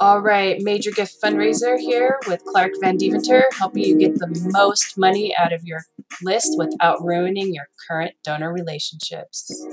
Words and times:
All 0.00 0.20
right, 0.20 0.60
Major 0.62 0.90
Gift 0.90 1.20
Fundraiser 1.20 1.78
here 1.78 2.18
with 2.28 2.44
Clark 2.44 2.72
Van 2.80 2.96
Deventer, 2.96 3.44
helping 3.52 3.84
you 3.84 3.98
get 3.98 4.14
the 4.14 4.28
most 4.52 4.96
money 4.96 5.34
out 5.36 5.52
of 5.52 5.64
your 5.64 5.80
list 6.22 6.56
without 6.56 7.02
ruining 7.02 7.52
your 7.52 7.68
current 7.88 8.14
donor 8.24 8.52
relationships. 8.52 9.66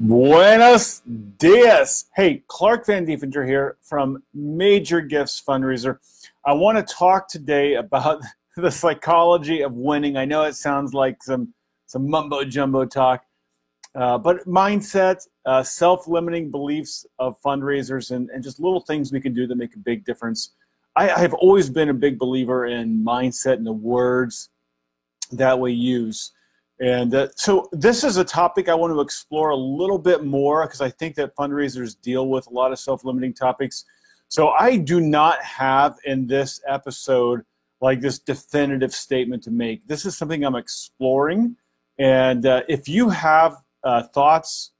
Buenos 0.00 1.02
dias. 1.36 2.06
Hey, 2.16 2.42
Clark 2.48 2.86
Van 2.86 3.04
Deventer 3.04 3.46
here 3.46 3.76
from 3.82 4.22
Major 4.32 5.00
Gifts 5.00 5.42
Fundraiser. 5.46 5.98
I 6.44 6.54
want 6.54 6.78
to 6.78 6.94
talk 6.94 7.28
today 7.28 7.74
about 7.74 8.22
the 8.56 8.70
psychology 8.70 9.60
of 9.60 9.74
winning. 9.74 10.16
I 10.16 10.24
know 10.24 10.42
it 10.44 10.54
sounds 10.54 10.94
like 10.94 11.22
some 11.22 11.52
some 11.86 12.08
mumbo 12.08 12.44
jumbo 12.44 12.86
talk, 12.86 13.24
uh, 13.94 14.18
but 14.18 14.46
mindset, 14.46 15.26
uh, 15.46 15.62
self 15.62 16.06
limiting 16.06 16.50
beliefs 16.50 17.06
of 17.18 17.40
fundraisers, 17.42 18.10
and, 18.10 18.30
and 18.30 18.42
just 18.42 18.60
little 18.60 18.80
things 18.80 19.12
we 19.12 19.20
can 19.20 19.34
do 19.34 19.46
that 19.46 19.56
make 19.56 19.74
a 19.74 19.78
big 19.78 20.04
difference. 20.04 20.52
I, 20.96 21.10
I 21.10 21.18
have 21.18 21.34
always 21.34 21.70
been 21.70 21.88
a 21.88 21.94
big 21.94 22.18
believer 22.18 22.66
in 22.66 23.04
mindset 23.04 23.54
and 23.54 23.66
the 23.66 23.72
words 23.72 24.48
that 25.32 25.58
we 25.58 25.72
use. 25.72 26.32
And 26.80 27.14
uh, 27.14 27.28
so 27.36 27.68
this 27.72 28.04
is 28.04 28.16
a 28.16 28.24
topic 28.24 28.68
I 28.68 28.74
want 28.74 28.92
to 28.92 29.00
explore 29.00 29.50
a 29.50 29.56
little 29.56 29.98
bit 29.98 30.24
more 30.24 30.66
because 30.66 30.80
I 30.80 30.88
think 30.90 31.14
that 31.16 31.36
fundraisers 31.36 32.00
deal 32.00 32.28
with 32.28 32.46
a 32.46 32.50
lot 32.50 32.72
of 32.72 32.78
self 32.78 33.04
limiting 33.04 33.34
topics. 33.34 33.84
So 34.28 34.50
I 34.50 34.76
do 34.76 35.00
not 35.00 35.42
have 35.42 35.96
in 36.04 36.26
this 36.26 36.60
episode 36.66 37.42
like 37.80 38.00
this 38.00 38.18
definitive 38.18 38.94
statement 38.94 39.42
to 39.44 39.50
make. 39.50 39.86
This 39.86 40.06
is 40.06 40.16
something 40.16 40.44
I'm 40.44 40.54
exploring. 40.54 41.56
And 41.98 42.46
uh, 42.46 42.62
if 42.68 42.88
you 42.88 43.10
have 43.10 43.56
uh, 43.84 44.02
thoughts, 44.02 44.72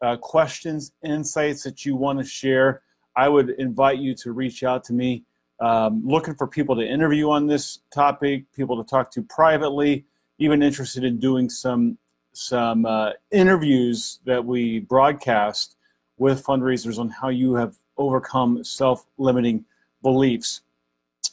uh, 0.00 0.16
questions, 0.16 0.92
insights 1.04 1.62
that 1.62 1.84
you 1.84 1.96
want 1.96 2.18
to 2.18 2.24
share, 2.24 2.82
I 3.16 3.28
would 3.28 3.50
invite 3.50 3.98
you 3.98 4.14
to 4.16 4.32
reach 4.32 4.62
out 4.62 4.84
to 4.84 4.92
me. 4.92 5.24
Um, 5.60 6.02
looking 6.04 6.34
for 6.34 6.48
people 6.48 6.74
to 6.74 6.82
interview 6.82 7.30
on 7.30 7.46
this 7.46 7.80
topic, 7.94 8.44
people 8.52 8.82
to 8.82 8.88
talk 8.88 9.12
to 9.12 9.22
privately, 9.22 10.04
even 10.38 10.62
interested 10.62 11.04
in 11.04 11.18
doing 11.18 11.48
some 11.48 11.98
some 12.34 12.86
uh, 12.86 13.10
interviews 13.30 14.20
that 14.24 14.42
we 14.42 14.80
broadcast 14.80 15.76
with 16.16 16.42
fundraisers 16.44 16.98
on 16.98 17.10
how 17.10 17.28
you 17.28 17.54
have 17.54 17.76
overcome 17.98 18.64
self-limiting 18.64 19.64
beliefs. 20.02 20.62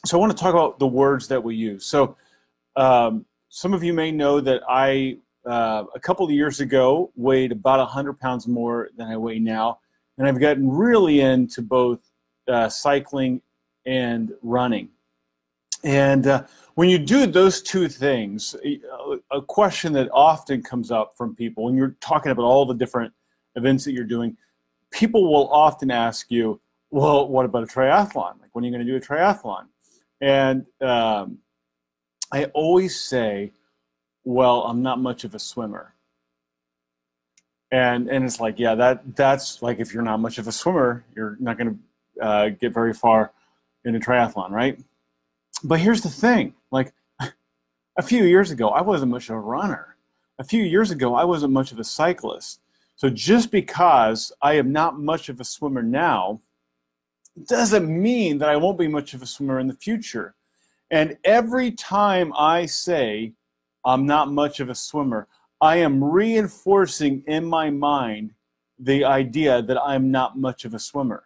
So 0.04 0.18
I 0.18 0.20
want 0.20 0.36
to 0.36 0.38
talk 0.38 0.52
about 0.52 0.78
the 0.78 0.86
words 0.86 1.26
that 1.28 1.42
we 1.42 1.56
use. 1.56 1.86
So 1.86 2.16
um, 2.76 3.24
some 3.48 3.72
of 3.72 3.82
you 3.82 3.94
may 3.94 4.12
know 4.12 4.40
that 4.40 4.62
I 4.68 5.16
uh, 5.46 5.84
a 5.94 6.00
couple 6.00 6.24
of 6.24 6.32
years 6.32 6.60
ago 6.60 7.10
weighed 7.16 7.52
about 7.52 7.78
100 7.78 8.18
pounds 8.18 8.46
more 8.46 8.90
than 8.96 9.08
I 9.08 9.16
weigh 9.16 9.38
now. 9.38 9.80
And 10.18 10.28
I've 10.28 10.40
gotten 10.40 10.68
really 10.68 11.20
into 11.20 11.62
both 11.62 12.00
uh, 12.48 12.68
cycling 12.68 13.40
and 13.86 14.32
running. 14.42 14.90
And 15.82 16.26
uh, 16.26 16.44
when 16.74 16.88
you 16.88 16.98
do 16.98 17.26
those 17.26 17.62
two 17.62 17.88
things, 17.88 18.54
a 19.30 19.40
question 19.40 19.92
that 19.94 20.10
often 20.12 20.62
comes 20.62 20.90
up 20.90 21.16
from 21.16 21.34
people 21.34 21.64
when 21.64 21.74
you're 21.74 21.96
talking 22.00 22.32
about 22.32 22.42
all 22.42 22.66
the 22.66 22.74
different 22.74 23.12
events 23.56 23.84
that 23.84 23.92
you're 23.92 24.04
doing, 24.04 24.36
people 24.90 25.32
will 25.32 25.48
often 25.48 25.90
ask 25.90 26.30
you, 26.30 26.60
well, 26.90 27.28
what 27.28 27.46
about 27.46 27.62
a 27.62 27.66
triathlon? 27.66 28.40
Like, 28.40 28.50
when 28.52 28.64
are 28.64 28.68
you 28.68 28.72
going 28.72 28.86
to 28.86 28.92
do 28.92 28.96
a 28.96 29.00
triathlon? 29.00 29.66
And 30.20 30.66
um, 30.82 31.38
I 32.32 32.44
always 32.46 33.00
say, 33.00 33.52
well, 34.24 34.62
I'm 34.62 34.82
not 34.82 35.00
much 35.00 35.24
of 35.24 35.34
a 35.34 35.38
swimmer. 35.38 35.94
And 37.72 38.08
and 38.08 38.24
it's 38.24 38.40
like, 38.40 38.58
yeah, 38.58 38.74
that 38.74 39.16
that's 39.16 39.62
like 39.62 39.78
if 39.78 39.94
you're 39.94 40.02
not 40.02 40.18
much 40.18 40.38
of 40.38 40.48
a 40.48 40.52
swimmer, 40.52 41.04
you're 41.14 41.36
not 41.38 41.56
going 41.56 41.78
to 42.18 42.24
uh, 42.24 42.48
get 42.48 42.74
very 42.74 42.92
far 42.92 43.32
in 43.84 43.94
a 43.94 44.00
triathlon, 44.00 44.50
right? 44.50 44.78
But 45.62 45.80
here's 45.80 46.02
the 46.02 46.08
thing, 46.08 46.54
like 46.70 46.92
a 47.98 48.02
few 48.02 48.24
years 48.24 48.50
ago, 48.50 48.70
I 48.70 48.82
wasn't 48.82 49.12
much 49.12 49.28
of 49.30 49.36
a 49.36 49.40
runner. 49.40 49.96
A 50.38 50.44
few 50.44 50.62
years 50.62 50.90
ago, 50.90 51.14
I 51.14 51.24
wasn't 51.24 51.52
much 51.52 51.70
of 51.70 51.78
a 51.78 51.84
cyclist. 51.84 52.60
So 52.96 53.08
just 53.08 53.50
because 53.50 54.32
I 54.42 54.54
am 54.54 54.72
not 54.72 54.98
much 54.98 55.28
of 55.28 55.40
a 55.40 55.44
swimmer 55.44 55.82
now, 55.82 56.40
doesn't 57.46 57.88
mean 57.88 58.38
that 58.38 58.48
I 58.48 58.56
won't 58.56 58.78
be 58.78 58.88
much 58.88 59.14
of 59.14 59.22
a 59.22 59.26
swimmer 59.26 59.58
in 59.60 59.68
the 59.68 59.74
future. 59.74 60.34
And 60.90 61.16
every 61.24 61.70
time 61.70 62.32
I 62.36 62.66
say 62.66 63.32
I'm 63.84 64.06
not 64.06 64.30
much 64.30 64.60
of 64.60 64.68
a 64.68 64.74
swimmer, 64.74 65.26
I 65.60 65.76
am 65.76 66.02
reinforcing 66.02 67.22
in 67.26 67.44
my 67.44 67.70
mind 67.70 68.32
the 68.78 69.04
idea 69.04 69.60
that 69.62 69.78
I'm 69.82 70.10
not 70.10 70.38
much 70.38 70.64
of 70.64 70.72
a 70.72 70.78
swimmer. 70.78 71.24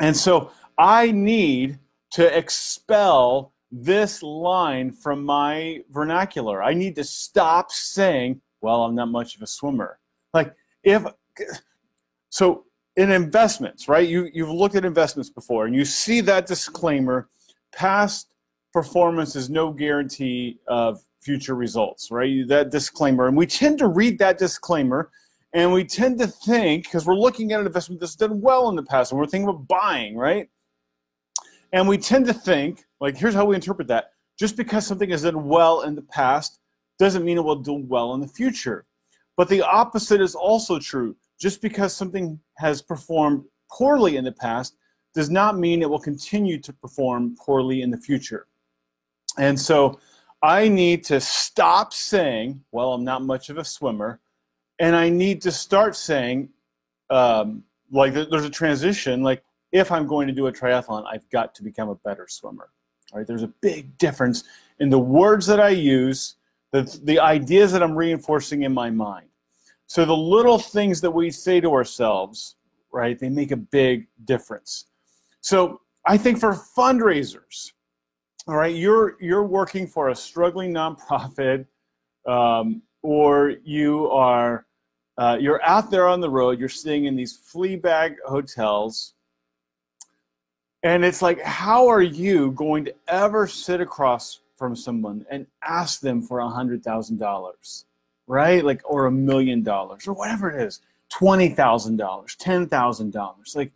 And 0.00 0.16
so 0.16 0.50
I 0.76 1.12
need 1.12 1.78
to 2.12 2.36
expel 2.36 3.52
this 3.70 4.22
line 4.22 4.90
from 4.90 5.24
my 5.24 5.82
vernacular. 5.90 6.62
I 6.62 6.74
need 6.74 6.96
to 6.96 7.04
stop 7.04 7.70
saying, 7.70 8.40
well, 8.60 8.82
I'm 8.84 8.94
not 8.94 9.08
much 9.08 9.36
of 9.36 9.42
a 9.42 9.46
swimmer. 9.46 9.98
Like, 10.34 10.54
if 10.82 11.04
so, 12.28 12.64
in 12.96 13.10
investments, 13.10 13.88
right? 13.88 14.06
You, 14.06 14.28
you've 14.32 14.50
looked 14.50 14.74
at 14.74 14.84
investments 14.84 15.30
before 15.30 15.66
and 15.66 15.74
you 15.74 15.84
see 15.84 16.20
that 16.22 16.46
disclaimer 16.46 17.28
past 17.74 18.34
performance 18.72 19.36
is 19.36 19.48
no 19.48 19.72
guarantee 19.72 20.58
of 20.66 21.02
future 21.22 21.54
results, 21.54 22.10
right? 22.10 22.46
That 22.48 22.70
disclaimer. 22.70 23.28
And 23.28 23.36
we 23.36 23.46
tend 23.46 23.78
to 23.78 23.88
read 23.88 24.18
that 24.18 24.38
disclaimer 24.38 25.10
and 25.54 25.72
we 25.72 25.84
tend 25.84 26.18
to 26.18 26.26
think, 26.26 26.84
because 26.84 27.06
we're 27.06 27.14
looking 27.14 27.52
at 27.52 27.60
an 27.60 27.66
investment 27.66 28.00
that's 28.00 28.16
done 28.16 28.40
well 28.40 28.68
in 28.68 28.76
the 28.76 28.82
past 28.82 29.12
and 29.12 29.18
we're 29.20 29.26
thinking 29.26 29.48
about 29.48 29.68
buying, 29.68 30.16
right? 30.16 30.48
And 31.72 31.86
we 31.86 31.98
tend 31.98 32.26
to 32.26 32.34
think, 32.34 32.84
like, 33.00 33.16
here's 33.16 33.34
how 33.34 33.44
we 33.44 33.54
interpret 33.54 33.88
that 33.88 34.12
just 34.38 34.56
because 34.56 34.86
something 34.86 35.10
has 35.10 35.22
done 35.22 35.44
well 35.44 35.82
in 35.82 35.94
the 35.94 36.02
past 36.02 36.58
doesn't 36.98 37.24
mean 37.24 37.38
it 37.38 37.44
will 37.44 37.56
do 37.56 37.74
well 37.74 38.14
in 38.14 38.20
the 38.20 38.28
future. 38.28 38.86
But 39.36 39.48
the 39.48 39.62
opposite 39.62 40.20
is 40.20 40.34
also 40.34 40.78
true. 40.78 41.16
Just 41.38 41.60
because 41.60 41.94
something 41.94 42.38
has 42.58 42.82
performed 42.82 43.44
poorly 43.70 44.16
in 44.16 44.24
the 44.24 44.32
past 44.32 44.76
does 45.14 45.30
not 45.30 45.58
mean 45.58 45.82
it 45.82 45.90
will 45.90 46.00
continue 46.00 46.58
to 46.58 46.72
perform 46.72 47.36
poorly 47.38 47.82
in 47.82 47.90
the 47.90 47.98
future. 47.98 48.46
And 49.38 49.58
so 49.58 49.98
I 50.42 50.68
need 50.68 51.04
to 51.04 51.20
stop 51.20 51.94
saying, 51.94 52.64
well, 52.72 52.94
I'm 52.94 53.04
not 53.04 53.22
much 53.22 53.48
of 53.48 53.58
a 53.58 53.64
swimmer, 53.64 54.20
and 54.78 54.96
I 54.96 55.08
need 55.08 55.40
to 55.42 55.52
start 55.52 55.94
saying, 55.94 56.48
um, 57.10 57.62
like, 57.92 58.12
there's 58.14 58.44
a 58.44 58.50
transition, 58.50 59.22
like, 59.22 59.44
if 59.70 59.92
I'm 59.92 60.06
going 60.06 60.26
to 60.26 60.32
do 60.34 60.48
a 60.48 60.52
triathlon, 60.52 61.06
I've 61.10 61.28
got 61.30 61.54
to 61.54 61.62
become 61.62 61.88
a 61.88 61.94
better 61.94 62.26
swimmer. 62.28 62.70
All 63.12 63.18
right, 63.18 63.26
there's 63.26 63.42
a 63.42 63.52
big 63.60 63.96
difference 63.98 64.44
in 64.80 64.90
the 64.90 64.98
words 64.98 65.46
that 65.46 65.60
I 65.60 65.68
use, 65.68 66.36
the, 66.72 66.82
the 67.04 67.20
ideas 67.20 67.72
that 67.72 67.82
I'm 67.82 67.94
reinforcing 67.94 68.62
in 68.64 68.72
my 68.72 68.90
mind. 68.90 69.26
So 69.86 70.04
the 70.04 70.16
little 70.16 70.58
things 70.58 71.00
that 71.02 71.10
we 71.10 71.30
say 71.30 71.60
to 71.60 71.72
ourselves, 71.72 72.56
right, 72.90 73.18
they 73.18 73.28
make 73.28 73.50
a 73.50 73.56
big 73.56 74.08
difference. 74.24 74.86
So 75.40 75.82
I 76.06 76.16
think 76.16 76.38
for 76.38 76.54
fundraisers, 76.54 77.72
all 78.48 78.56
right, 78.56 78.74
you're 78.74 79.16
you're 79.20 79.44
working 79.44 79.86
for 79.86 80.08
a 80.08 80.14
struggling 80.14 80.72
nonprofit, 80.72 81.66
um, 82.26 82.82
or 83.02 83.54
you 83.64 84.10
are 84.10 84.66
uh, 85.18 85.36
you're 85.40 85.62
out 85.62 85.90
there 85.90 86.08
on 86.08 86.20
the 86.20 86.30
road. 86.30 86.58
You're 86.58 86.68
staying 86.68 87.04
in 87.04 87.14
these 87.14 87.36
flea 87.36 87.76
bag 87.76 88.16
hotels, 88.26 89.14
and 90.82 91.04
it's 91.04 91.22
like, 91.22 91.40
how 91.42 91.86
are 91.86 92.02
you 92.02 92.50
going 92.52 92.84
to 92.86 92.94
ever 93.08 93.46
sit 93.46 93.80
across 93.80 94.40
from 94.56 94.74
someone 94.74 95.24
and 95.30 95.46
ask 95.62 96.00
them 96.00 96.22
for 96.22 96.40
a 96.40 96.48
hundred 96.48 96.82
thousand 96.82 97.18
dollars, 97.18 97.84
right? 98.26 98.64
Like, 98.64 98.80
or 98.84 99.06
a 99.06 99.12
million 99.12 99.62
dollars, 99.62 100.08
or 100.08 100.14
whatever 100.14 100.50
it 100.50 100.60
is, 100.60 100.80
twenty 101.10 101.48
thousand 101.50 101.96
dollars, 101.96 102.34
ten 102.36 102.66
thousand 102.66 103.12
dollars, 103.12 103.54
like 103.54 103.72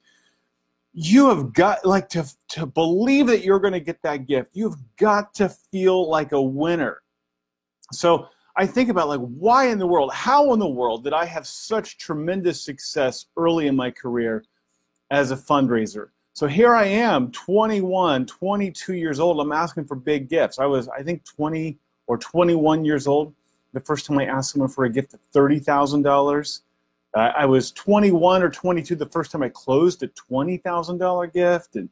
you 0.98 1.28
have 1.28 1.52
got 1.52 1.84
like 1.84 2.08
to 2.08 2.26
to 2.48 2.64
believe 2.64 3.26
that 3.26 3.44
you're 3.44 3.60
going 3.60 3.74
to 3.74 3.80
get 3.80 4.00
that 4.00 4.26
gift. 4.26 4.50
You've 4.54 4.76
got 4.96 5.34
to 5.34 5.50
feel 5.50 6.08
like 6.08 6.32
a 6.32 6.40
winner. 6.42 7.02
So 7.92 8.28
i 8.58 8.64
think 8.64 8.88
about 8.88 9.06
like 9.06 9.20
why 9.20 9.66
in 9.66 9.78
the 9.78 9.86
world 9.86 10.10
how 10.14 10.54
in 10.54 10.58
the 10.58 10.66
world 10.66 11.04
did 11.04 11.12
i 11.12 11.26
have 11.26 11.46
such 11.46 11.98
tremendous 11.98 12.58
success 12.64 13.26
early 13.36 13.66
in 13.66 13.76
my 13.76 13.90
career 13.90 14.42
as 15.10 15.30
a 15.30 15.36
fundraiser? 15.36 16.08
So 16.32 16.46
here 16.46 16.74
i 16.74 16.86
am 16.86 17.30
21 17.30 18.24
22 18.24 18.94
years 18.94 19.20
old. 19.20 19.38
I'm 19.38 19.52
asking 19.52 19.84
for 19.84 19.96
big 19.96 20.30
gifts. 20.30 20.58
I 20.58 20.64
was 20.64 20.88
i 20.88 21.02
think 21.02 21.26
20 21.26 21.78
or 22.06 22.16
21 22.16 22.86
years 22.86 23.06
old. 23.06 23.34
The 23.74 23.80
first 23.80 24.06
time 24.06 24.18
i 24.18 24.24
asked 24.24 24.52
someone 24.52 24.70
for 24.70 24.86
a 24.86 24.90
gift 24.90 25.12
of 25.12 25.20
$30000 25.34 26.60
uh, 27.16 27.32
I 27.34 27.46
was 27.46 27.72
21 27.72 28.42
or 28.42 28.50
22 28.50 28.94
the 28.94 29.06
first 29.06 29.30
time 29.30 29.42
I 29.42 29.48
closed 29.48 30.02
a 30.02 30.08
$20,000 30.08 31.32
gift, 31.32 31.76
and 31.76 31.88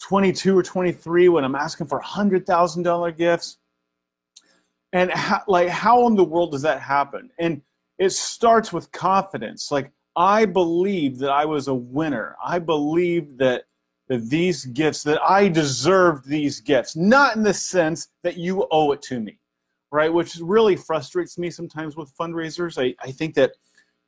22 0.00 0.58
or 0.58 0.62
23 0.62 1.28
when 1.28 1.44
I'm 1.44 1.54
asking 1.54 1.86
for 1.86 2.00
$100,000 2.00 3.16
gifts. 3.16 3.58
And 4.92 5.12
how, 5.12 5.42
like, 5.46 5.68
how 5.68 6.08
in 6.08 6.16
the 6.16 6.24
world 6.24 6.50
does 6.50 6.62
that 6.62 6.80
happen? 6.80 7.30
And 7.38 7.62
it 7.98 8.10
starts 8.10 8.72
with 8.72 8.90
confidence. 8.90 9.70
Like, 9.70 9.92
I 10.16 10.46
believed 10.46 11.20
that 11.20 11.30
I 11.30 11.44
was 11.44 11.68
a 11.68 11.74
winner. 11.74 12.34
I 12.44 12.58
believed 12.58 13.38
that 13.38 13.64
that 14.08 14.28
these 14.28 14.64
gifts 14.64 15.04
that 15.04 15.22
I 15.22 15.46
deserved 15.46 16.26
these 16.26 16.58
gifts, 16.58 16.96
not 16.96 17.36
in 17.36 17.44
the 17.44 17.54
sense 17.54 18.08
that 18.24 18.36
you 18.36 18.66
owe 18.72 18.90
it 18.90 19.02
to 19.02 19.20
me, 19.20 19.38
right? 19.92 20.12
Which 20.12 20.34
really 20.42 20.74
frustrates 20.74 21.38
me 21.38 21.48
sometimes 21.48 21.96
with 21.96 22.12
fundraisers. 22.16 22.76
I, 22.76 22.96
I 23.00 23.12
think 23.12 23.36
that 23.36 23.52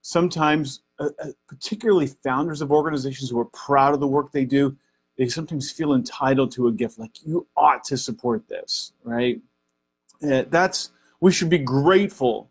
sometimes, 0.03 0.83
uh, 0.99 1.09
uh 1.23 1.29
particularly 1.49 2.07
founders 2.07 2.61
of 2.61 2.71
organizations 2.71 3.31
who 3.31 3.41
are 3.41 3.47
proud 3.47 3.95
of 3.95 4.01
the 4.01 4.07
work 4.07 4.31
they 4.33 4.45
do, 4.45 4.77
they 5.17 5.29
sometimes 5.29 5.71
feel 5.71 5.95
entitled 5.95 6.53
to 6.53 6.69
a 6.69 6.73
gift, 6.73 6.99
like 6.99 7.25
you 7.25 7.47
ought 7.57 7.85
to 7.85 7.97
support 7.97 8.49
this, 8.49 8.93
right? 9.05 9.41
Uh, 10.23 10.45
that's 10.49 10.91
we 11.21 11.33
should 11.33 11.51
be 11.51 11.59
grateful 11.59 12.51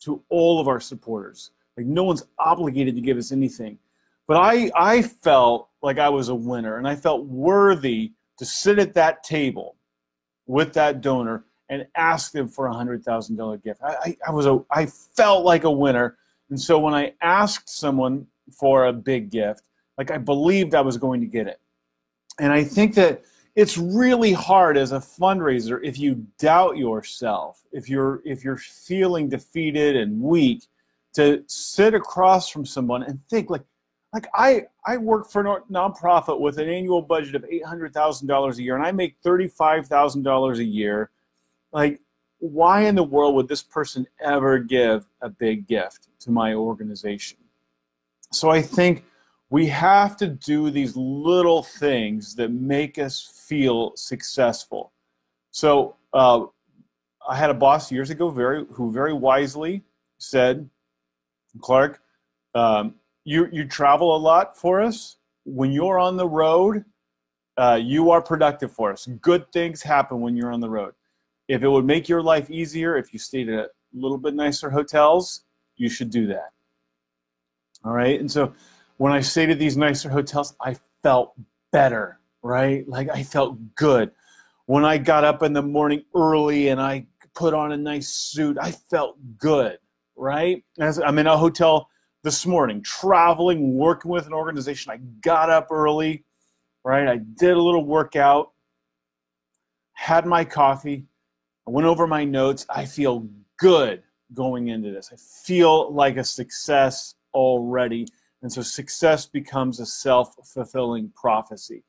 to 0.00 0.22
all 0.28 0.60
of 0.60 0.68
our 0.68 0.80
supporters. 0.80 1.50
Like 1.76 1.86
no 1.86 2.04
one's 2.04 2.24
obligated 2.38 2.94
to 2.96 3.00
give 3.00 3.16
us 3.16 3.32
anything. 3.32 3.78
But 4.26 4.36
I, 4.36 4.70
I 4.76 5.02
felt 5.02 5.68
like 5.82 5.98
I 5.98 6.08
was 6.08 6.28
a 6.28 6.34
winner 6.34 6.78
and 6.78 6.86
I 6.86 6.94
felt 6.94 7.24
worthy 7.26 8.12
to 8.38 8.44
sit 8.44 8.78
at 8.78 8.94
that 8.94 9.22
table 9.22 9.76
with 10.46 10.72
that 10.74 11.00
donor 11.00 11.44
and 11.68 11.86
ask 11.94 12.32
them 12.32 12.48
for 12.48 12.66
a 12.66 12.72
hundred 12.72 13.04
thousand 13.04 13.36
dollar 13.36 13.56
gift. 13.56 13.80
I, 13.82 13.94
I, 13.94 14.16
I, 14.28 14.30
was 14.32 14.46
a 14.46 14.62
I 14.70 14.86
felt 14.86 15.44
like 15.44 15.64
a 15.64 15.70
winner. 15.70 16.18
And 16.52 16.60
so 16.60 16.78
when 16.78 16.92
I 16.92 17.14
asked 17.22 17.70
someone 17.70 18.26
for 18.52 18.84
a 18.84 18.92
big 18.92 19.30
gift, 19.30 19.62
like 19.96 20.10
I 20.10 20.18
believed 20.18 20.74
I 20.74 20.82
was 20.82 20.98
going 20.98 21.22
to 21.22 21.26
get 21.26 21.46
it. 21.46 21.58
And 22.38 22.52
I 22.52 22.62
think 22.62 22.94
that 22.96 23.22
it's 23.56 23.78
really 23.78 24.34
hard 24.34 24.76
as 24.76 24.92
a 24.92 24.98
fundraiser 24.98 25.80
if 25.82 25.98
you 25.98 26.26
doubt 26.38 26.76
yourself, 26.76 27.62
if 27.72 27.88
you're 27.88 28.20
if 28.26 28.44
you're 28.44 28.58
feeling 28.58 29.30
defeated 29.30 29.96
and 29.96 30.20
weak, 30.20 30.64
to 31.14 31.42
sit 31.46 31.94
across 31.94 32.50
from 32.50 32.66
someone 32.66 33.02
and 33.02 33.18
think 33.30 33.48
like 33.48 33.64
like 34.12 34.26
I 34.34 34.64
I 34.84 34.98
work 34.98 35.30
for 35.30 35.40
a 35.40 35.60
nonprofit 35.72 36.38
with 36.38 36.58
an 36.58 36.68
annual 36.68 37.00
budget 37.00 37.34
of 37.34 37.46
eight 37.48 37.64
hundred 37.64 37.94
thousand 37.94 38.28
dollars 38.28 38.58
a 38.58 38.62
year, 38.62 38.76
and 38.76 38.84
I 38.84 38.92
make 38.92 39.16
thirty 39.22 39.48
five 39.48 39.86
thousand 39.86 40.20
dollars 40.22 40.58
a 40.58 40.64
year. 40.64 41.08
Like, 41.72 42.02
why 42.42 42.80
in 42.80 42.96
the 42.96 43.04
world 43.04 43.36
would 43.36 43.46
this 43.46 43.62
person 43.62 44.04
ever 44.20 44.58
give 44.58 45.06
a 45.20 45.28
big 45.28 45.68
gift 45.68 46.08
to 46.18 46.32
my 46.32 46.54
organization? 46.54 47.38
So 48.32 48.50
I 48.50 48.60
think 48.60 49.04
we 49.48 49.66
have 49.66 50.16
to 50.16 50.26
do 50.26 50.68
these 50.68 50.96
little 50.96 51.62
things 51.62 52.34
that 52.34 52.48
make 52.50 52.98
us 52.98 53.44
feel 53.46 53.92
successful. 53.94 54.92
So 55.52 55.94
uh, 56.12 56.46
I 57.28 57.36
had 57.36 57.48
a 57.48 57.54
boss 57.54 57.92
years 57.92 58.10
ago, 58.10 58.28
very 58.28 58.66
who 58.72 58.90
very 58.90 59.12
wisely 59.12 59.84
said, 60.18 60.68
Clark. 61.60 62.00
Um, 62.56 62.96
you 63.24 63.48
you 63.52 63.66
travel 63.66 64.16
a 64.16 64.18
lot 64.18 64.58
for 64.58 64.80
us. 64.80 65.18
When 65.44 65.70
you're 65.70 66.00
on 66.00 66.16
the 66.16 66.26
road, 66.26 66.84
uh, 67.56 67.78
you 67.80 68.10
are 68.10 68.20
productive 68.20 68.72
for 68.72 68.90
us. 68.90 69.06
Good 69.20 69.52
things 69.52 69.80
happen 69.80 70.20
when 70.20 70.36
you're 70.36 70.52
on 70.52 70.60
the 70.60 70.70
road. 70.70 70.94
If 71.48 71.62
it 71.62 71.68
would 71.68 71.84
make 71.84 72.08
your 72.08 72.22
life 72.22 72.50
easier, 72.50 72.96
if 72.96 73.12
you 73.12 73.18
stayed 73.18 73.48
at 73.48 73.64
a 73.64 73.68
little 73.92 74.18
bit 74.18 74.34
nicer 74.34 74.70
hotels, 74.70 75.44
you 75.76 75.88
should 75.88 76.10
do 76.10 76.26
that. 76.28 76.50
All 77.84 77.92
right. 77.92 78.18
And 78.18 78.30
so 78.30 78.54
when 78.96 79.12
I 79.12 79.20
stayed 79.20 79.50
at 79.50 79.58
these 79.58 79.76
nicer 79.76 80.08
hotels, 80.08 80.54
I 80.60 80.76
felt 81.02 81.34
better, 81.72 82.20
right? 82.42 82.88
Like 82.88 83.08
I 83.10 83.22
felt 83.22 83.58
good. 83.74 84.12
When 84.66 84.84
I 84.84 84.98
got 84.98 85.24
up 85.24 85.42
in 85.42 85.52
the 85.52 85.62
morning 85.62 86.04
early 86.14 86.68
and 86.68 86.80
I 86.80 87.06
put 87.34 87.54
on 87.54 87.72
a 87.72 87.76
nice 87.76 88.08
suit, 88.08 88.56
I 88.60 88.70
felt 88.70 89.16
good, 89.36 89.78
right? 90.16 90.62
As 90.78 91.00
I'm 91.00 91.18
in 91.18 91.26
a 91.26 91.36
hotel 91.36 91.88
this 92.22 92.46
morning, 92.46 92.82
traveling, 92.82 93.74
working 93.74 94.10
with 94.10 94.26
an 94.26 94.32
organization. 94.32 94.92
I 94.92 94.98
got 95.22 95.50
up 95.50 95.68
early, 95.70 96.24
right? 96.84 97.08
I 97.08 97.18
did 97.18 97.56
a 97.56 97.60
little 97.60 97.84
workout, 97.84 98.52
had 99.94 100.24
my 100.24 100.44
coffee, 100.44 101.06
I 101.66 101.70
went 101.70 101.86
over 101.86 102.06
my 102.06 102.24
notes. 102.24 102.66
I 102.68 102.84
feel 102.84 103.28
good 103.56 104.02
going 104.34 104.68
into 104.68 104.90
this. 104.90 105.10
I 105.12 105.16
feel 105.16 105.92
like 105.92 106.16
a 106.16 106.24
success 106.24 107.14
already. 107.34 108.08
And 108.42 108.52
so 108.52 108.62
success 108.62 109.26
becomes 109.26 109.78
a 109.78 109.86
self 109.86 110.34
fulfilling 110.44 111.12
prophecy. 111.14 111.84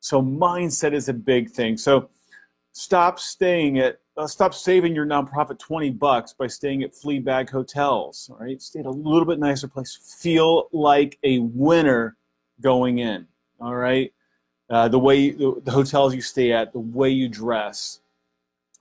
So 0.00 0.22
mindset 0.22 0.92
is 0.92 1.08
a 1.08 1.14
big 1.14 1.50
thing. 1.50 1.76
So 1.76 2.10
stop 2.76 3.18
staying 3.18 3.78
at 3.78 3.98
uh, 4.18 4.26
stop 4.26 4.54
saving 4.54 4.94
your 4.94 5.06
nonprofit 5.06 5.58
20 5.58 5.90
bucks 5.90 6.34
by 6.34 6.46
staying 6.46 6.82
at 6.82 6.94
flea 6.94 7.18
bag 7.18 7.48
hotels 7.48 8.28
all 8.30 8.36
right 8.38 8.60
stay 8.60 8.80
at 8.80 8.86
a 8.86 8.90
little 8.90 9.24
bit 9.24 9.38
nicer 9.38 9.66
place 9.66 9.98
feel 10.20 10.68
like 10.72 11.18
a 11.22 11.38
winner 11.38 12.16
going 12.60 12.98
in 12.98 13.26
all 13.62 13.74
right 13.74 14.12
uh, 14.68 14.88
the 14.88 14.98
way 14.98 15.16
you, 15.16 15.32
the, 15.32 15.62
the 15.62 15.70
hotels 15.70 16.14
you 16.14 16.20
stay 16.20 16.52
at 16.52 16.70
the 16.74 16.78
way 16.78 17.08
you 17.08 17.30
dress 17.30 18.00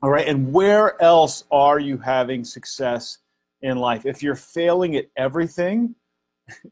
all 0.06 0.12
right 0.12 0.28
and 0.28 0.54
where 0.54 1.02
else 1.02 1.44
are 1.52 1.80
you 1.80 1.98
having 1.98 2.44
success 2.44 3.18
in 3.62 3.78
life 3.78 4.06
if 4.06 4.22
you're 4.22 4.36
failing 4.36 4.96
at 4.96 5.06
everything 5.18 5.96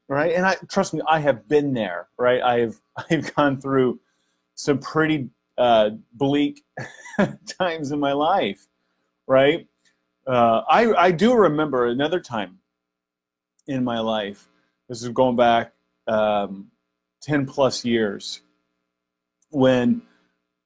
right 0.07 0.33
and 0.33 0.45
i 0.45 0.55
trust 0.69 0.93
me 0.93 1.01
i 1.07 1.19
have 1.19 1.47
been 1.47 1.73
there 1.73 2.07
right 2.17 2.41
i've 2.43 2.79
i've 3.09 3.33
gone 3.35 3.59
through 3.59 3.99
some 4.55 4.77
pretty 4.77 5.29
uh, 5.57 5.91
bleak 6.13 6.63
times 7.59 7.91
in 7.91 7.99
my 7.99 8.13
life, 8.13 8.67
right? 9.27 9.67
Uh, 10.25 10.61
I, 10.69 10.93
I 10.93 11.11
do 11.11 11.33
remember 11.33 11.87
another 11.87 12.19
time 12.19 12.59
in 13.67 13.83
my 13.83 13.99
life, 13.99 14.47
this 14.89 15.01
is 15.01 15.09
going 15.09 15.35
back 15.35 15.73
um, 16.07 16.71
10 17.21 17.45
plus 17.45 17.85
years, 17.85 18.41
when 19.49 20.01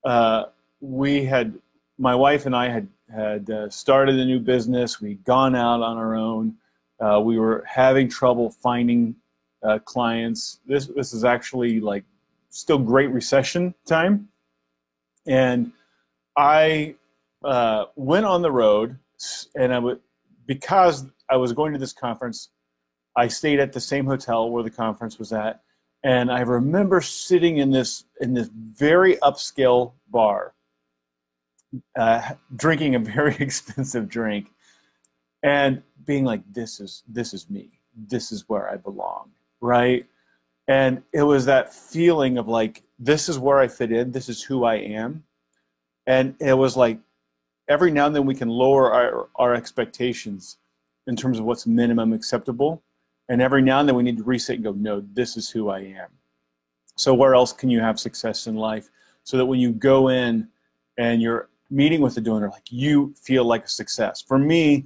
uh, 0.04 0.46
we 0.80 1.26
had, 1.26 1.60
my 1.98 2.16
wife 2.16 2.46
and 2.46 2.56
I 2.56 2.70
had, 2.70 2.88
had 3.14 3.50
uh, 3.50 3.70
started 3.70 4.20
a 4.20 4.26
new 4.26 4.40
business, 4.40 5.02
we'd 5.02 5.24
gone 5.24 5.56
out 5.56 5.82
on 5.82 5.98
our 5.98 6.16
own, 6.16 6.56
uh, 7.00 7.20
we 7.22 7.38
were 7.40 7.64
having 7.68 8.10
trouble 8.10 8.50
finding 8.50 9.16
uh, 9.64 9.80
clients. 9.80 10.60
This, 10.66 10.88
this 10.88 11.14
is 11.14 11.24
actually 11.24 11.80
like 11.80 12.04
still 12.50 12.80
great 12.80 13.10
recession 13.12 13.74
time 13.86 14.30
and 15.28 15.72
I 16.36 16.96
uh, 17.44 17.86
went 17.96 18.26
on 18.26 18.42
the 18.42 18.52
road, 18.52 18.98
and 19.56 19.74
I 19.74 19.80
would 19.80 20.00
because 20.46 21.06
I 21.30 21.36
was 21.36 21.54
going 21.54 21.74
to 21.74 21.80
this 21.80 21.94
conference. 21.94 22.50
I 23.16 23.28
stayed 23.28 23.60
at 23.60 23.74
the 23.74 23.80
same 23.80 24.06
hotel 24.06 24.50
where 24.50 24.64
the 24.64 24.70
conference 24.70 25.20
was 25.20 25.34
at, 25.34 25.62
and 26.04 26.32
I 26.32 26.42
remember 26.42 27.02
sitting 27.02 27.58
in 27.58 27.72
this 27.72 28.06
in 28.22 28.34
this 28.34 28.50
very 28.54 29.18
upscale 29.18 29.94
bar, 30.10 30.54
uh, 31.98 32.32
drinking 32.56 32.96
a 32.96 33.00
very 33.00 33.36
expensive 33.40 34.08
drink, 34.08 34.52
and 35.44 35.82
being 36.06 36.26
like, 36.26 36.42
"This 36.52 36.80
is 36.80 37.04
this 37.08 37.34
is 37.34 37.50
me. 37.50 37.80
This 37.96 38.32
is 38.32 38.48
where 38.48 38.70
I 38.70 38.78
belong." 38.78 39.32
Right, 39.60 40.06
and 40.68 41.02
it 41.14 41.24
was 41.24 41.46
that 41.46 41.74
feeling 41.74 42.38
of 42.38 42.48
like 42.48 42.84
this 43.00 43.30
is 43.30 43.40
where 43.40 43.60
I 43.60 43.68
fit 43.68 43.92
in, 43.92 44.12
this 44.12 44.30
is 44.30 44.44
who 44.44 44.66
I 44.66 44.76
am. 44.76 45.24
And 46.06 46.36
it 46.40 46.54
was 46.54 46.76
like 46.76 47.00
every 47.68 47.92
now 47.92 48.08
and 48.08 48.16
then 48.16 48.26
we 48.26 48.36
can 48.36 48.50
lower 48.50 48.94
our, 48.94 49.28
our 49.36 49.54
expectations 49.54 50.58
in 51.06 51.16
terms 51.16 51.40
of 51.40 51.46
what's 51.46 51.66
minimum 51.66 52.14
acceptable. 52.14 52.82
And 53.30 53.42
every 53.42 53.62
now 53.62 53.80
and 53.80 53.88
then 53.88 53.96
we 53.96 54.04
need 54.04 54.18
to 54.18 54.24
reset 54.24 54.56
and 54.56 54.64
go, 54.64 54.72
no, 54.72 55.02
this 55.14 55.38
is 55.38 55.50
who 55.50 55.70
I 55.70 55.80
am. 55.80 56.10
So 56.96 57.14
where 57.14 57.36
else 57.36 57.54
can 57.54 57.70
you 57.70 57.80
have 57.80 58.00
success 58.00 58.48
in 58.48 58.56
life? 58.56 58.90
So 59.24 59.38
that 59.38 59.46
when 59.46 59.60
you 59.60 59.72
go 59.72 60.10
in 60.10 60.48
and 60.98 61.22
you're 61.22 61.50
meeting 61.70 62.02
with 62.02 62.18
a 62.18 62.22
donor, 62.22 62.50
like 62.50 62.72
you 62.72 63.14
feel 63.22 63.46
like 63.46 63.66
a 63.66 63.70
success. 63.70 64.22
For 64.22 64.38
me, 64.38 64.86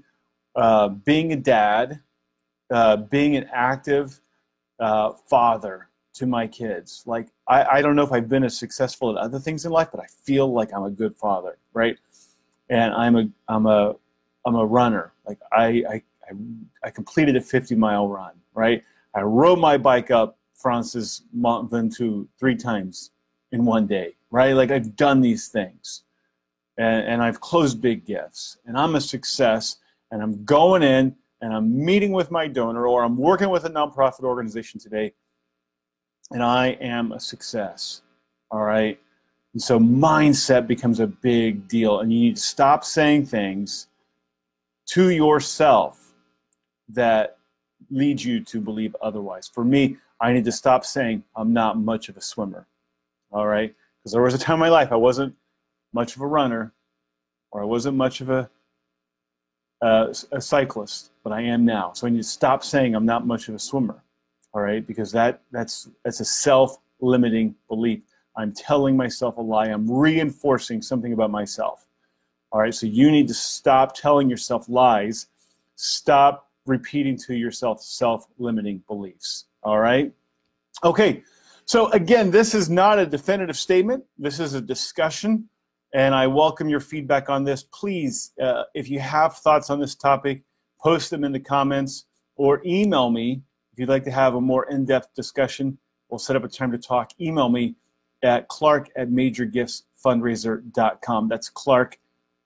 uh, 0.55 0.89
being 0.89 1.33
a 1.33 1.35
dad, 1.35 2.01
uh, 2.71 2.97
being 2.97 3.35
an 3.35 3.49
active 3.53 4.19
uh, 4.79 5.11
father, 5.29 5.89
to 6.13 6.25
my 6.25 6.47
kids. 6.47 7.03
Like 7.05 7.27
I, 7.47 7.63
I 7.63 7.81
don't 7.81 7.95
know 7.95 8.03
if 8.03 8.11
I've 8.11 8.29
been 8.29 8.43
as 8.43 8.57
successful 8.57 9.11
at 9.11 9.17
other 9.17 9.39
things 9.39 9.65
in 9.65 9.71
life, 9.71 9.89
but 9.91 10.01
I 10.01 10.07
feel 10.23 10.51
like 10.51 10.73
I'm 10.73 10.83
a 10.83 10.89
good 10.89 11.15
father, 11.15 11.57
right? 11.73 11.97
And 12.69 12.93
I'm 12.93 13.15
a 13.15 13.29
I'm 13.47 13.65
a 13.65 13.95
I'm 14.45 14.55
a 14.55 14.65
runner. 14.65 15.13
Like 15.25 15.39
I 15.51 15.65
I 15.89 16.03
I, 16.29 16.33
I 16.83 16.89
completed 16.89 17.35
a 17.35 17.41
50 17.41 17.75
mile 17.75 18.07
run, 18.07 18.33
right? 18.53 18.83
I 19.13 19.21
rode 19.21 19.59
my 19.59 19.77
bike 19.77 20.11
up 20.11 20.37
France's 20.53 21.23
Mont 21.33 21.69
Ventoux 21.69 22.27
three 22.39 22.55
times 22.55 23.11
in 23.51 23.65
one 23.65 23.87
day, 23.87 24.15
right? 24.29 24.53
Like 24.53 24.71
I've 24.71 24.95
done 24.95 25.21
these 25.21 25.47
things. 25.47 26.03
And, 26.81 27.07
and 27.07 27.23
I've 27.23 27.39
closed 27.39 27.81
big 27.81 28.05
gifts. 28.05 28.57
And 28.65 28.77
I'm 28.77 28.95
a 28.95 29.01
success. 29.01 29.77
And 30.11 30.21
I'm 30.21 30.43
going 30.43 30.83
in 30.83 31.15
and 31.41 31.53
I'm 31.53 31.85
meeting 31.85 32.11
with 32.11 32.31
my 32.31 32.47
donor 32.47 32.87
or 32.87 33.03
I'm 33.03 33.17
working 33.17 33.49
with 33.49 33.65
a 33.65 33.69
nonprofit 33.69 34.23
organization 34.23 34.79
today 34.79 35.13
and 36.31 36.41
I 36.41 36.69
am 36.81 37.11
a 37.11 37.19
success. 37.19 38.01
All 38.49 38.63
right. 38.63 38.99
And 39.53 39.61
so 39.61 39.79
mindset 39.79 40.65
becomes 40.65 40.99
a 40.99 41.07
big 41.07 41.67
deal, 41.67 41.99
and 41.99 42.11
you 42.11 42.19
need 42.19 42.35
to 42.37 42.41
stop 42.41 42.85
saying 42.85 43.25
things 43.25 43.87
to 44.87 45.09
yourself 45.09 46.13
that 46.89 47.37
lead 47.89 48.21
you 48.21 48.39
to 48.45 48.61
believe 48.61 48.95
otherwise. 49.01 49.49
For 49.53 49.65
me, 49.65 49.97
I 50.21 50.31
need 50.31 50.45
to 50.45 50.51
stop 50.51 50.85
saying 50.85 51.23
I'm 51.35 51.51
not 51.51 51.77
much 51.77 52.07
of 52.07 52.15
a 52.15 52.21
swimmer. 52.21 52.65
All 53.31 53.47
right? 53.47 53.75
Because 53.99 54.13
there 54.13 54.21
was 54.21 54.33
a 54.33 54.37
time 54.37 54.55
in 54.55 54.59
my 54.61 54.69
life 54.69 54.91
I 54.91 54.95
wasn't 54.95 55.35
much 55.93 56.15
of 56.15 56.21
a 56.21 56.27
runner 56.27 56.73
or 57.51 57.61
I 57.61 57.65
wasn't 57.65 57.97
much 57.97 58.21
of 58.21 58.29
a, 58.29 58.49
a 59.81 60.41
cyclist, 60.41 61.11
but 61.23 61.33
I 61.33 61.41
am 61.41 61.65
now. 61.65 61.91
So 61.93 62.07
I 62.07 62.09
need 62.09 62.17
to 62.17 62.23
stop 62.23 62.63
saying 62.63 62.95
I'm 62.95 63.05
not 63.05 63.27
much 63.27 63.49
of 63.49 63.55
a 63.55 63.59
swimmer. 63.59 64.03
All 64.53 64.61
right? 64.61 64.85
Because 64.85 65.11
that, 65.11 65.41
that's, 65.51 65.89
that's 66.03 66.19
a 66.19 66.25
self 66.25 66.77
limiting 66.99 67.55
belief. 67.67 68.03
I'm 68.35 68.53
telling 68.53 68.95
myself 68.95 69.37
a 69.37 69.41
lie. 69.41 69.67
I'm 69.67 69.89
reinforcing 69.89 70.81
something 70.81 71.13
about 71.13 71.31
myself. 71.31 71.87
All 72.51 72.59
right, 72.59 72.73
so 72.73 72.85
you 72.85 73.11
need 73.11 73.27
to 73.29 73.33
stop 73.33 73.95
telling 73.95 74.29
yourself 74.29 74.67
lies. 74.67 75.27
Stop 75.75 76.49
repeating 76.65 77.17
to 77.17 77.33
yourself 77.33 77.81
self 77.81 78.27
limiting 78.37 78.83
beliefs. 78.87 79.45
All 79.63 79.79
right? 79.79 80.11
Okay, 80.83 81.23
so 81.65 81.89
again, 81.91 82.31
this 82.31 82.53
is 82.53 82.69
not 82.69 82.99
a 82.99 83.05
definitive 83.05 83.57
statement, 83.57 84.03
this 84.17 84.39
is 84.39 84.53
a 84.53 84.61
discussion, 84.61 85.47
and 85.93 86.15
I 86.15 86.27
welcome 86.27 86.69
your 86.69 86.79
feedback 86.79 87.29
on 87.29 87.43
this. 87.43 87.63
Please, 87.63 88.31
uh, 88.41 88.63
if 88.73 88.89
you 88.89 88.99
have 88.99 89.35
thoughts 89.37 89.69
on 89.69 89.79
this 89.79 89.93
topic, 89.95 90.43
post 90.81 91.09
them 91.09 91.23
in 91.23 91.31
the 91.31 91.39
comments 91.39 92.05
or 92.35 92.61
email 92.65 93.09
me 93.09 93.41
if 93.73 93.79
you'd 93.79 93.89
like 93.89 94.03
to 94.05 94.11
have 94.11 94.35
a 94.35 94.41
more 94.41 94.69
in 94.69 94.85
depth 94.85 95.13
discussion. 95.15 95.77
We'll 96.09 96.19
set 96.19 96.35
up 96.35 96.43
a 96.43 96.47
time 96.47 96.71
to 96.71 96.77
talk. 96.77 97.11
Email 97.19 97.49
me 97.49 97.75
at 98.23 98.47
clark 98.47 98.89
at 98.95 99.09
majorgiftsfundraiser.com. 99.09 101.27
That's 101.27 101.49
clark 101.49 101.97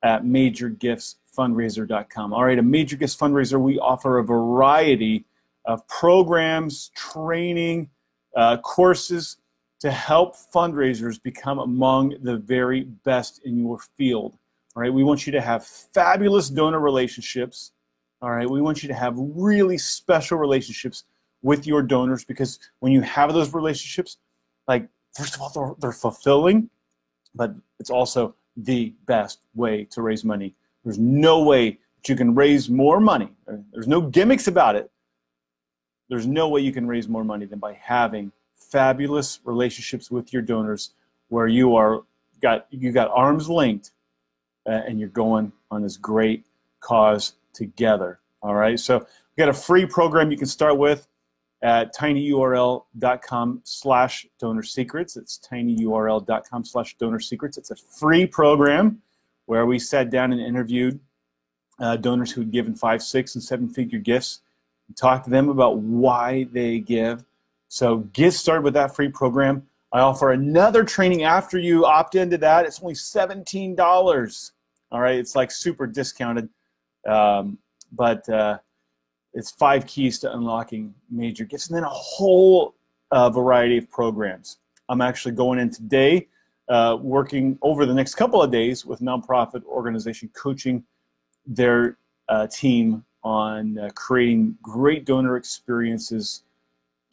at 0.04 0.24
majorgiftsfundraiser.com. 0.24 2.34
All 2.34 2.44
right, 2.44 2.60
a 2.60 2.64
Major 2.64 2.96
Gifts 2.96 3.16
Fundraiser, 3.16 3.60
we 3.60 3.78
offer 3.80 4.20
a 4.20 4.24
variety 4.24 5.26
of 5.66 5.86
programs, 5.88 6.92
training, 6.96 7.90
uh, 8.36 8.58
courses 8.58 9.38
to 9.86 9.92
help 9.92 10.36
fundraisers 10.36 11.22
become 11.22 11.60
among 11.60 12.16
the 12.24 12.38
very 12.38 12.86
best 13.04 13.40
in 13.46 13.56
your 13.56 13.78
field. 13.96 14.36
All 14.76 14.82
right, 14.82 14.92
we 14.92 15.04
want 15.04 15.28
you 15.28 15.32
to 15.34 15.40
have 15.40 15.64
fabulous 15.64 16.50
donor 16.50 16.80
relationships. 16.80 17.72
All 18.20 18.32
right, 18.32 18.50
we 18.50 18.64
want 18.64 18.82
you 18.82 18.88
to 18.88 18.96
have 18.96 19.14
really 19.16 19.78
special 19.78 20.40
relationships 20.40 21.04
with 21.44 21.68
your 21.68 21.84
donors 21.84 22.26
because 22.26 22.58
when 22.80 22.94
you 22.94 23.02
have 23.02 23.32
those 23.32 23.54
relationships, 23.54 24.18
like, 24.68 24.90
first 25.16 25.36
of 25.36 25.42
all, 25.42 25.50
they're, 25.50 25.76
they're 25.78 25.92
fulfilling, 25.92 26.68
but 27.36 27.54
it's 27.80 27.92
also 27.92 28.34
the 28.58 28.92
best 29.06 29.42
way 29.54 29.86
to 29.92 30.02
raise 30.02 30.26
money. 30.26 30.56
There's 30.84 30.98
no 30.98 31.44
way 31.44 31.78
that 31.98 32.10
you 32.10 32.16
can 32.16 32.34
raise 32.34 32.72
more 32.72 33.00
money. 33.00 33.30
There's 33.72 33.88
no 33.88 34.02
gimmicks 34.02 34.48
about 34.48 34.78
it. 34.78 34.90
There's 36.10 36.26
no 36.26 36.50
way 36.50 36.62
you 36.62 36.72
can 36.72 36.88
raise 36.88 37.08
more 37.08 37.24
money 37.24 37.46
than 37.46 37.60
by 37.60 37.74
having 37.74 38.32
fabulous 38.56 39.40
relationships 39.44 40.10
with 40.10 40.34
your 40.34 40.42
donors 40.42 40.92
where 41.30 41.48
you 41.48 41.76
are 41.76 42.04
got 42.42 42.68
you 42.70 42.92
got 42.92 43.10
arms 43.12 43.50
linked 43.50 43.92
uh, 44.68 44.82
and 44.88 45.00
you're 45.00 45.10
going 45.10 45.52
on 45.72 45.82
this 45.82 45.98
great 45.98 46.46
cause 46.80 47.34
together. 47.54 48.20
All 48.42 48.54
right. 48.56 48.80
So 48.80 49.00
we 49.00 49.42
got 49.42 49.50
a 49.50 49.54
free 49.54 49.86
program 49.86 50.32
you 50.32 50.38
can 50.38 50.48
start 50.48 50.78
with 50.78 51.08
at 51.62 51.96
tinyurl.com 51.96 53.62
slash 53.64 54.28
donor 54.40 54.64
secrets. 54.64 55.18
It's 55.18 55.40
tinyurl.com 55.40 56.66
slash 56.66 56.96
donor 56.98 57.20
secrets. 57.20 57.58
It's 57.58 57.72
a 57.72 57.76
free 57.76 58.26
program 58.26 59.02
where 59.46 59.66
we 59.66 59.80
sat 59.80 60.10
down 60.10 60.32
and 60.32 60.42
interviewed 60.42 61.00
uh, 61.80 61.98
donors 61.98 62.32
who 62.32 62.42
had 62.42 62.52
given 62.52 62.76
five, 62.76 63.02
six, 63.02 63.36
and 63.36 63.44
seven 63.44 63.68
figure 63.68 64.00
gifts. 64.00 64.42
and 64.88 64.96
talked 64.96 65.26
to 65.26 65.32
them 65.32 65.50
about 65.50 65.78
why 65.80 66.48
they 66.52 66.80
give. 66.80 67.24
So 67.76 67.98
get 68.14 68.32
started 68.32 68.62
with 68.62 68.74
that 68.76 68.96
free 68.96 69.10
program. 69.10 69.62
I 69.92 70.00
offer 70.00 70.32
another 70.32 70.86
training 70.86 71.24
after 71.24 71.60
you 71.60 71.86
opt 71.86 72.16
into 72.16 72.38
that. 72.38 72.66
It's 72.66 72.82
only 72.82 72.94
$17. 72.94 74.52
All 74.94 75.02
right, 75.02 75.16
it's 75.18 75.36
like 75.36 75.52
super 75.52 75.86
discounted. 75.86 76.48
Um, 77.06 77.58
but 77.92 78.30
uh, 78.30 78.60
it's 79.34 79.52
five 79.52 79.86
keys 79.88 80.20
to 80.20 80.34
unlocking 80.34 80.96
major 81.12 81.44
gifts, 81.44 81.68
and 81.68 81.76
then 81.76 81.84
a 81.84 81.90
whole 81.90 82.76
uh, 83.12 83.30
variety 83.30 83.78
of 83.78 83.92
programs. 83.92 84.60
I'm 84.88 85.02
actually 85.02 85.36
going 85.36 85.60
in 85.60 85.70
today, 85.70 86.30
uh, 86.70 86.98
working 87.02 87.60
over 87.62 87.86
the 87.86 87.94
next 87.94 88.16
couple 88.16 88.42
of 88.42 88.52
days 88.52 88.86
with 88.86 89.02
nonprofit 89.02 89.66
organization, 89.66 90.30
coaching 90.34 90.82
their 91.46 91.98
uh, 92.30 92.48
team 92.48 93.04
on 93.26 93.78
uh, 93.78 93.90
creating 93.96 94.58
great 94.62 95.04
donor 95.04 95.36
experiences 95.36 96.45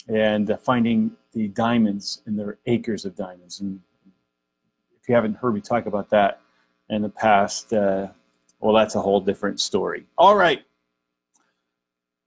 and 0.08 0.50
uh, 0.50 0.56
finding 0.56 1.12
the 1.32 1.48
diamonds 1.48 2.22
in 2.26 2.36
their 2.36 2.58
acres 2.66 3.04
of 3.04 3.16
diamonds. 3.16 3.60
And 3.60 3.80
if 5.00 5.08
you 5.08 5.14
haven't 5.14 5.34
heard 5.34 5.54
me 5.54 5.60
talk 5.60 5.86
about 5.86 6.10
that 6.10 6.40
in 6.90 7.02
the 7.02 7.08
past, 7.08 7.72
uh, 7.72 8.08
well, 8.60 8.74
that's 8.74 8.94
a 8.94 9.00
whole 9.00 9.20
different 9.20 9.60
story. 9.60 10.04
All 10.18 10.36
right 10.36 10.64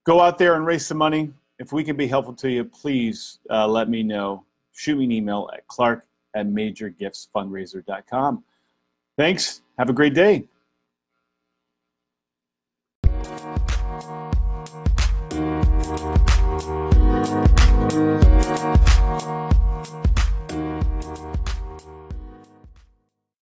go 0.05 0.21
out 0.21 0.37
there 0.37 0.55
and 0.55 0.65
raise 0.65 0.85
some 0.85 0.97
money. 0.97 1.33
If 1.59 1.73
we 1.73 1.83
can 1.83 1.97
be 1.97 2.07
helpful 2.07 2.33
to 2.35 2.49
you, 2.49 2.63
please 2.63 3.39
uh, 3.49 3.67
let 3.67 3.89
me 3.89 4.03
know. 4.03 4.45
Shoot 4.71 4.97
me 4.97 5.05
an 5.05 5.11
email 5.11 5.49
at 5.53 5.67
clark 5.67 6.05
at 6.35 6.47
majorgiftsfundraiser.com. 6.47 8.43
Thanks. 9.17 9.61
Have 9.77 9.89
a 9.89 9.93
great 9.93 10.13
day. 10.13 10.45